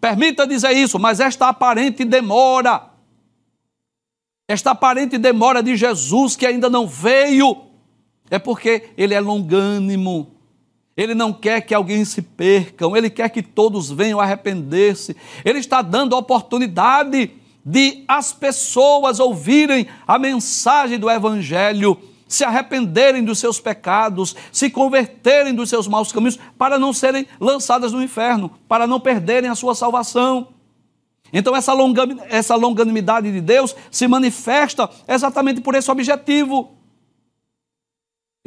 [0.00, 2.88] Permita dizer isso, mas esta aparente demora,
[4.46, 7.67] esta aparente demora de Jesus que ainda não veio,
[8.30, 10.34] é porque ele é longânimo.
[10.96, 15.16] Ele não quer que alguém se percam, ele quer que todos venham arrepender-se.
[15.44, 17.30] Ele está dando a oportunidade
[17.64, 25.54] de as pessoas ouvirem a mensagem do Evangelho, se arrependerem dos seus pecados, se converterem
[25.54, 29.74] dos seus maus caminhos, para não serem lançadas no inferno, para não perderem a sua
[29.74, 30.48] salvação.
[31.32, 36.77] Então, essa longanimidade de Deus se manifesta exatamente por esse objetivo.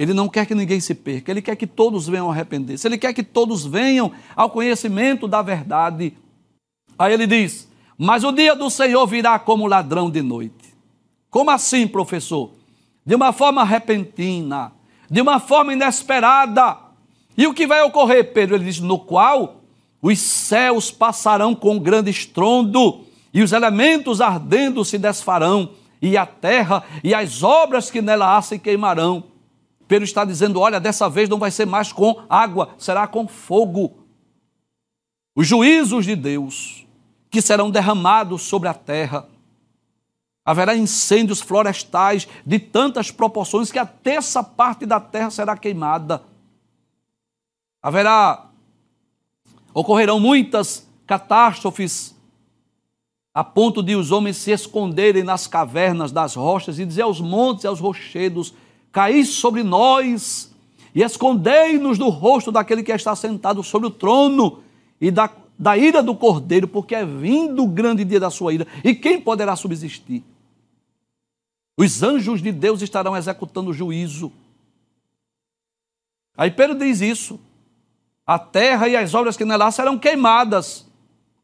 [0.01, 3.13] Ele não quer que ninguém se perca, ele quer que todos venham arrepender-se, ele quer
[3.13, 6.17] que todos venham ao conhecimento da verdade.
[6.97, 10.75] Aí ele diz: mas o dia do Senhor virá como ladrão de noite.
[11.29, 12.49] Como assim, professor?
[13.05, 14.71] De uma forma repentina,
[15.07, 16.77] de uma forma inesperada.
[17.37, 18.55] E o que vai ocorrer, Pedro?
[18.55, 19.61] Ele diz: no qual
[20.01, 25.69] os céus passarão com grande estrondo, e os elementos ardendo se desfarão,
[26.01, 29.30] e a terra e as obras que nela há se queimarão.
[29.91, 34.05] Pedro está dizendo: olha, dessa vez não vai ser mais com água, será com fogo.
[35.35, 36.87] Os juízos de Deus
[37.29, 39.27] que serão derramados sobre a terra.
[40.45, 46.23] Haverá incêndios florestais de tantas proporções que a terça parte da terra será queimada.
[47.83, 48.49] Haverá,
[49.73, 52.15] ocorrerão muitas catástrofes
[53.33, 57.65] a ponto de os homens se esconderem nas cavernas das rochas e dizer aos montes
[57.65, 58.53] e aos rochedos:
[58.91, 60.53] Caí sobre nós
[60.93, 64.61] e escondei-nos do rosto daquele que está sentado sobre o trono
[64.99, 65.27] e da
[65.61, 68.65] da ira do cordeiro, porque é vindo o grande dia da sua ira.
[68.83, 70.23] E quem poderá subsistir?
[71.77, 74.31] Os anjos de Deus estarão executando juízo.
[76.35, 77.39] Aí Pedro diz isso.
[78.25, 80.87] A terra e as obras que nela serão queimadas.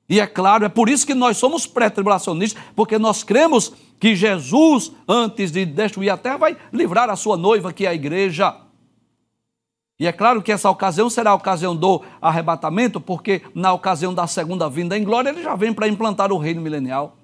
[0.10, 4.92] E é claro, é por isso que nós somos pré-tribulacionistas, porque nós cremos que Jesus,
[5.08, 8.56] antes de destruir a terra, vai livrar a sua noiva, que é a igreja.
[10.00, 14.28] E é claro que essa ocasião será a ocasião do arrebatamento, porque na ocasião da
[14.28, 17.18] segunda vinda em glória ele já vem para implantar o reino milenial.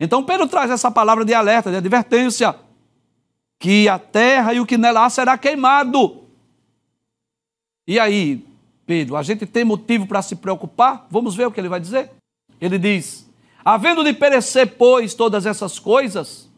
[0.00, 2.56] Então Pedro traz essa palavra de alerta, de advertência,
[3.58, 6.24] que a terra e o que nela há será queimado.
[7.86, 8.44] E aí,
[8.86, 11.06] Pedro, a gente tem motivo para se preocupar?
[11.10, 12.10] Vamos ver o que ele vai dizer.
[12.60, 13.28] Ele diz:
[13.64, 16.50] Havendo de perecer, pois, todas essas coisas,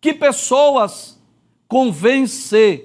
[0.00, 1.18] que pessoas
[1.66, 2.84] convence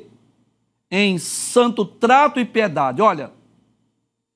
[0.90, 3.02] em santo trato e piedade.
[3.02, 3.32] Olha,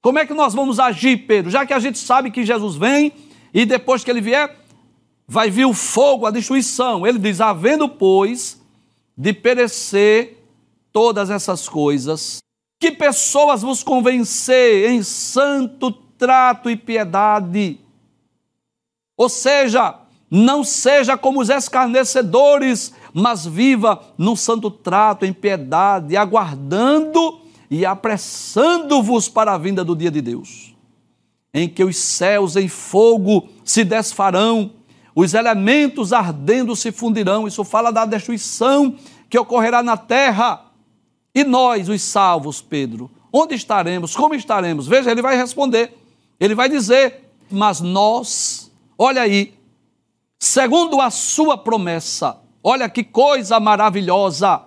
[0.01, 1.49] como é que nós vamos agir, Pedro?
[1.49, 3.12] Já que a gente sabe que Jesus vem
[3.54, 4.60] e depois que ele vier,
[5.28, 7.08] vai vir o fogo, a destruição.
[7.08, 8.62] Ele diz: havendo, pois,
[9.18, 10.38] de perecer
[10.91, 12.43] todas essas coisas,
[12.84, 17.80] que pessoas vos convencer em santo trato e piedade.
[19.16, 27.40] Ou seja, não seja como os escarnecedores mas viva no santo trato, em piedade, aguardando
[27.72, 30.76] e apressando-vos para a vinda do dia de Deus,
[31.54, 34.72] em que os céus em fogo se desfarão,
[35.16, 37.48] os elementos ardendo se fundirão.
[37.48, 38.98] Isso fala da destruição
[39.30, 40.72] que ocorrerá na terra.
[41.34, 44.16] E nós, os salvos, Pedro, onde estaremos?
[44.16, 44.88] Como estaremos?
[44.88, 45.98] Veja, ele vai responder.
[46.40, 49.54] Ele vai dizer: Mas nós, olha aí,
[50.40, 52.38] segundo a sua promessa.
[52.64, 54.62] Olha que coisa maravilhosa!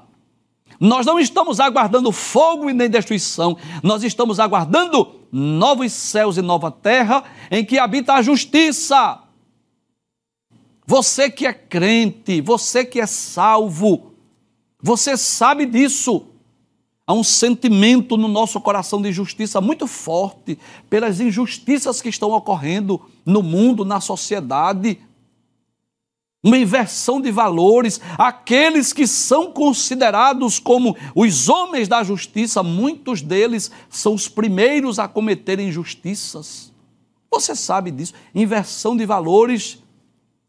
[0.79, 6.71] Nós não estamos aguardando fogo e nem destruição, nós estamos aguardando novos céus e nova
[6.71, 9.23] terra em que habita a justiça.
[10.87, 14.13] Você que é crente, você que é salvo,
[14.81, 16.27] você sabe disso.
[17.09, 20.59] Há um sentimento no nosso coração de justiça muito forte
[20.91, 24.99] pelas injustiças que estão ocorrendo no mundo, na sociedade.
[26.43, 28.01] Uma inversão de valores.
[28.19, 35.07] Aqueles que são considerados como os homens da justiça, muitos deles são os primeiros a
[35.07, 36.73] cometerem injustiças.
[37.31, 38.15] Você sabe disso.
[38.35, 39.81] Inversão de valores.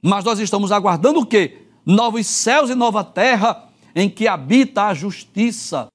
[0.01, 1.67] Mas nós estamos aguardando o quê?
[1.85, 5.87] Novos céus e nova terra em que habita a justiça.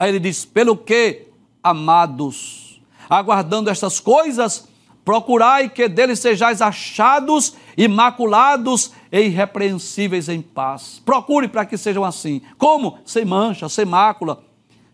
[0.00, 1.26] Aí ele diz: pelo que,
[1.62, 4.66] amados, aguardando estas coisas,
[5.04, 11.02] procurai que deles sejais achados, imaculados e irrepreensíveis em paz.
[11.04, 12.40] Procure para que sejam assim.
[12.56, 12.98] Como?
[13.04, 14.42] Sem mancha, sem mácula,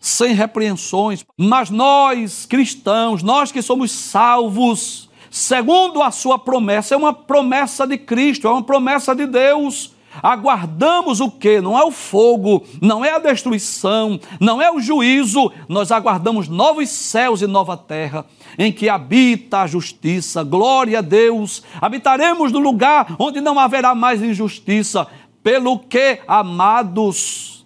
[0.00, 1.24] sem repreensões.
[1.38, 7.96] Mas nós, cristãos, nós que somos salvos, segundo a sua promessa, é uma promessa de
[7.96, 11.60] Cristo, é uma promessa de Deus aguardamos o que?
[11.60, 16.88] Não é o fogo, não é a destruição, não é o juízo, nós aguardamos novos
[16.88, 18.24] céus e nova terra,
[18.58, 20.42] em que habita a justiça.
[20.42, 21.62] Glória a Deus!
[21.80, 25.06] Habitaremos no lugar onde não haverá mais injustiça,
[25.42, 27.64] pelo que, amados,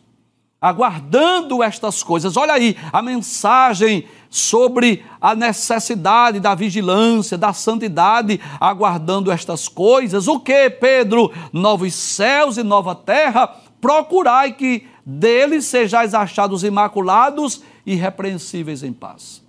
[0.61, 2.36] aguardando estas coisas.
[2.36, 10.28] Olha aí a mensagem sobre a necessidade da vigilância, da santidade, aguardando estas coisas.
[10.28, 11.33] O que, Pedro?
[11.53, 13.49] Novos céus e nova terra,
[13.81, 19.43] procurai que deles sejais achados imaculados e repreensíveis em paz.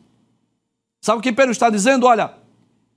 [1.00, 2.08] Sabe o que Pedro está dizendo?
[2.08, 2.34] Olha,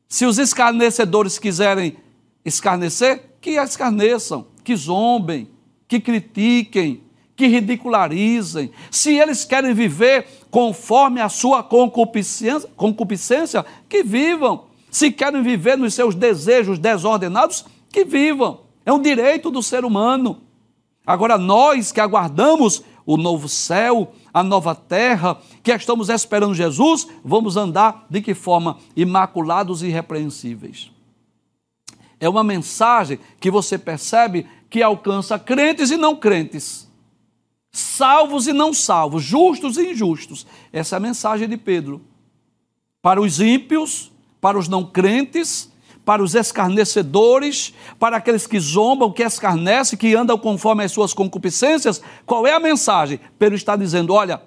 [0.09, 1.97] se os escarnecedores quiserem
[2.45, 5.51] escarnecer, que escarneçam, que zombem,
[5.87, 7.04] que critiquem,
[7.37, 14.67] que ridicularizem, se eles querem viver conforme a sua concupiscência, concupiscência, que vivam.
[14.91, 18.61] Se querem viver nos seus desejos desordenados, que vivam.
[18.87, 20.43] É um direito do ser humano.
[21.05, 27.57] Agora, nós que aguardamos o novo céu, a nova terra, que estamos esperando Jesus, vamos
[27.57, 28.79] andar de que forma?
[28.97, 30.91] Imaculados e irrepreensíveis.
[32.21, 36.84] É uma mensagem que você percebe que alcança crentes e não crentes
[37.75, 40.47] salvos e não salvos, justos e injustos.
[40.73, 42.01] Essa é a mensagem de Pedro.
[43.03, 45.73] Para os ímpios, para os não crentes,
[46.05, 52.01] para os escarnecedores, para aqueles que zombam, que escarnecem, que andam conforme as suas concupiscências,
[52.25, 53.19] qual é a mensagem?
[53.39, 54.41] Pedro está dizendo: olha,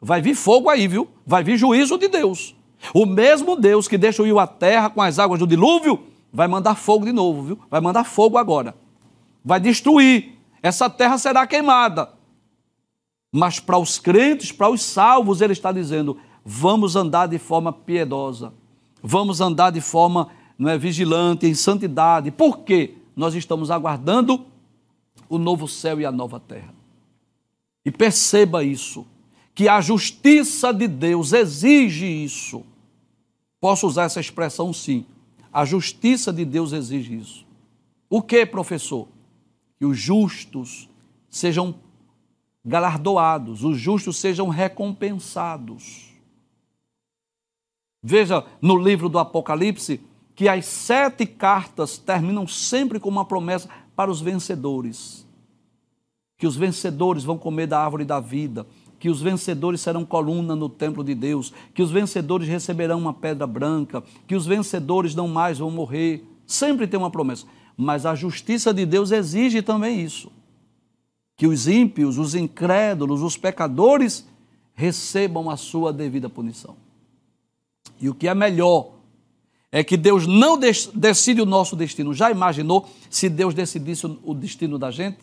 [0.00, 1.08] vai vir fogo aí, viu?
[1.24, 2.56] Vai vir juízo de Deus.
[2.92, 6.02] O mesmo Deus que destruiu a terra com as águas do dilúvio,
[6.32, 7.58] vai mandar fogo de novo, viu?
[7.70, 8.74] Vai mandar fogo agora.
[9.44, 10.32] Vai destruir.
[10.60, 12.21] Essa terra será queimada.
[13.32, 18.52] Mas para os crentes, para os salvos, ele está dizendo: vamos andar de forma piedosa,
[19.02, 20.28] vamos andar de forma
[20.58, 22.30] não é, vigilante, em santidade.
[22.30, 22.94] Por quê?
[23.16, 24.44] Nós estamos aguardando
[25.28, 26.74] o novo céu e a nova terra.
[27.84, 29.06] E perceba isso,
[29.54, 32.62] que a justiça de Deus exige isso.
[33.60, 35.06] Posso usar essa expressão sim.
[35.52, 37.46] A justiça de Deus exige isso.
[38.08, 39.08] O que, professor?
[39.78, 40.88] Que os justos
[41.30, 41.74] sejam
[42.64, 46.10] galardoados, os justos sejam recompensados.
[48.02, 50.00] Veja no livro do Apocalipse
[50.34, 55.26] que as sete cartas terminam sempre com uma promessa para os vencedores:
[56.38, 58.66] que os vencedores vão comer da árvore da vida,
[58.98, 63.46] que os vencedores serão coluna no templo de Deus, que os vencedores receberão uma pedra
[63.46, 66.24] branca, que os vencedores não mais vão morrer.
[66.46, 67.46] Sempre tem uma promessa.
[67.76, 70.30] Mas a justiça de Deus exige também isso
[71.42, 74.24] que os ímpios, os incrédulos, os pecadores
[74.74, 76.76] recebam a sua devida punição.
[78.00, 78.92] E o que é melhor
[79.72, 82.14] é que Deus não decide o nosso destino.
[82.14, 85.18] Já imaginou se Deus decidisse o destino da gente?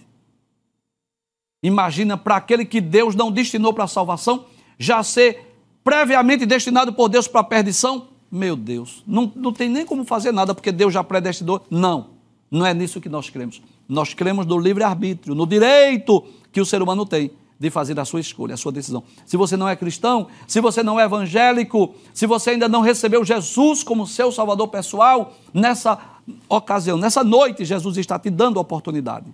[1.63, 4.43] Imagina para aquele que Deus não destinou para a salvação,
[4.78, 5.55] já ser
[5.86, 8.09] previamente destinado por Deus para a perdição?
[8.30, 11.65] Meu Deus, não, não tem nem como fazer nada porque Deus já predestinou.
[11.70, 12.09] Não,
[12.51, 13.61] não é nisso que nós cremos.
[13.89, 18.21] Nós cremos no livre-arbítrio, no direito que o ser humano tem de fazer a sua
[18.21, 19.03] escolha, a sua decisão.
[19.25, 23.25] Se você não é cristão, se você não é evangélico, se você ainda não recebeu
[23.25, 25.99] Jesus como seu salvador pessoal, nessa
[26.47, 29.25] ocasião, nessa noite, Jesus está te dando a oportunidade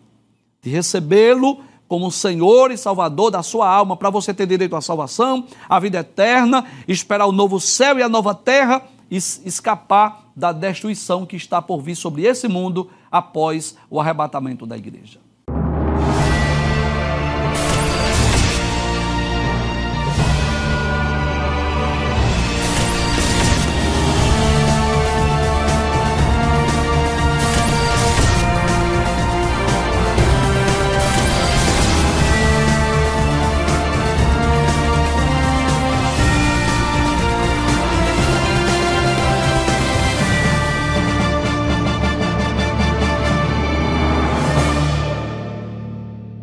[0.62, 5.45] de recebê-lo como Senhor e Salvador da sua alma, para você ter direito à salvação,
[5.70, 8.82] à vida eterna, esperar o novo céu e a nova terra
[9.12, 14.78] e escapar da destruição que está por vir sobre esse mundo após o arrebatamento da
[14.78, 15.25] igreja.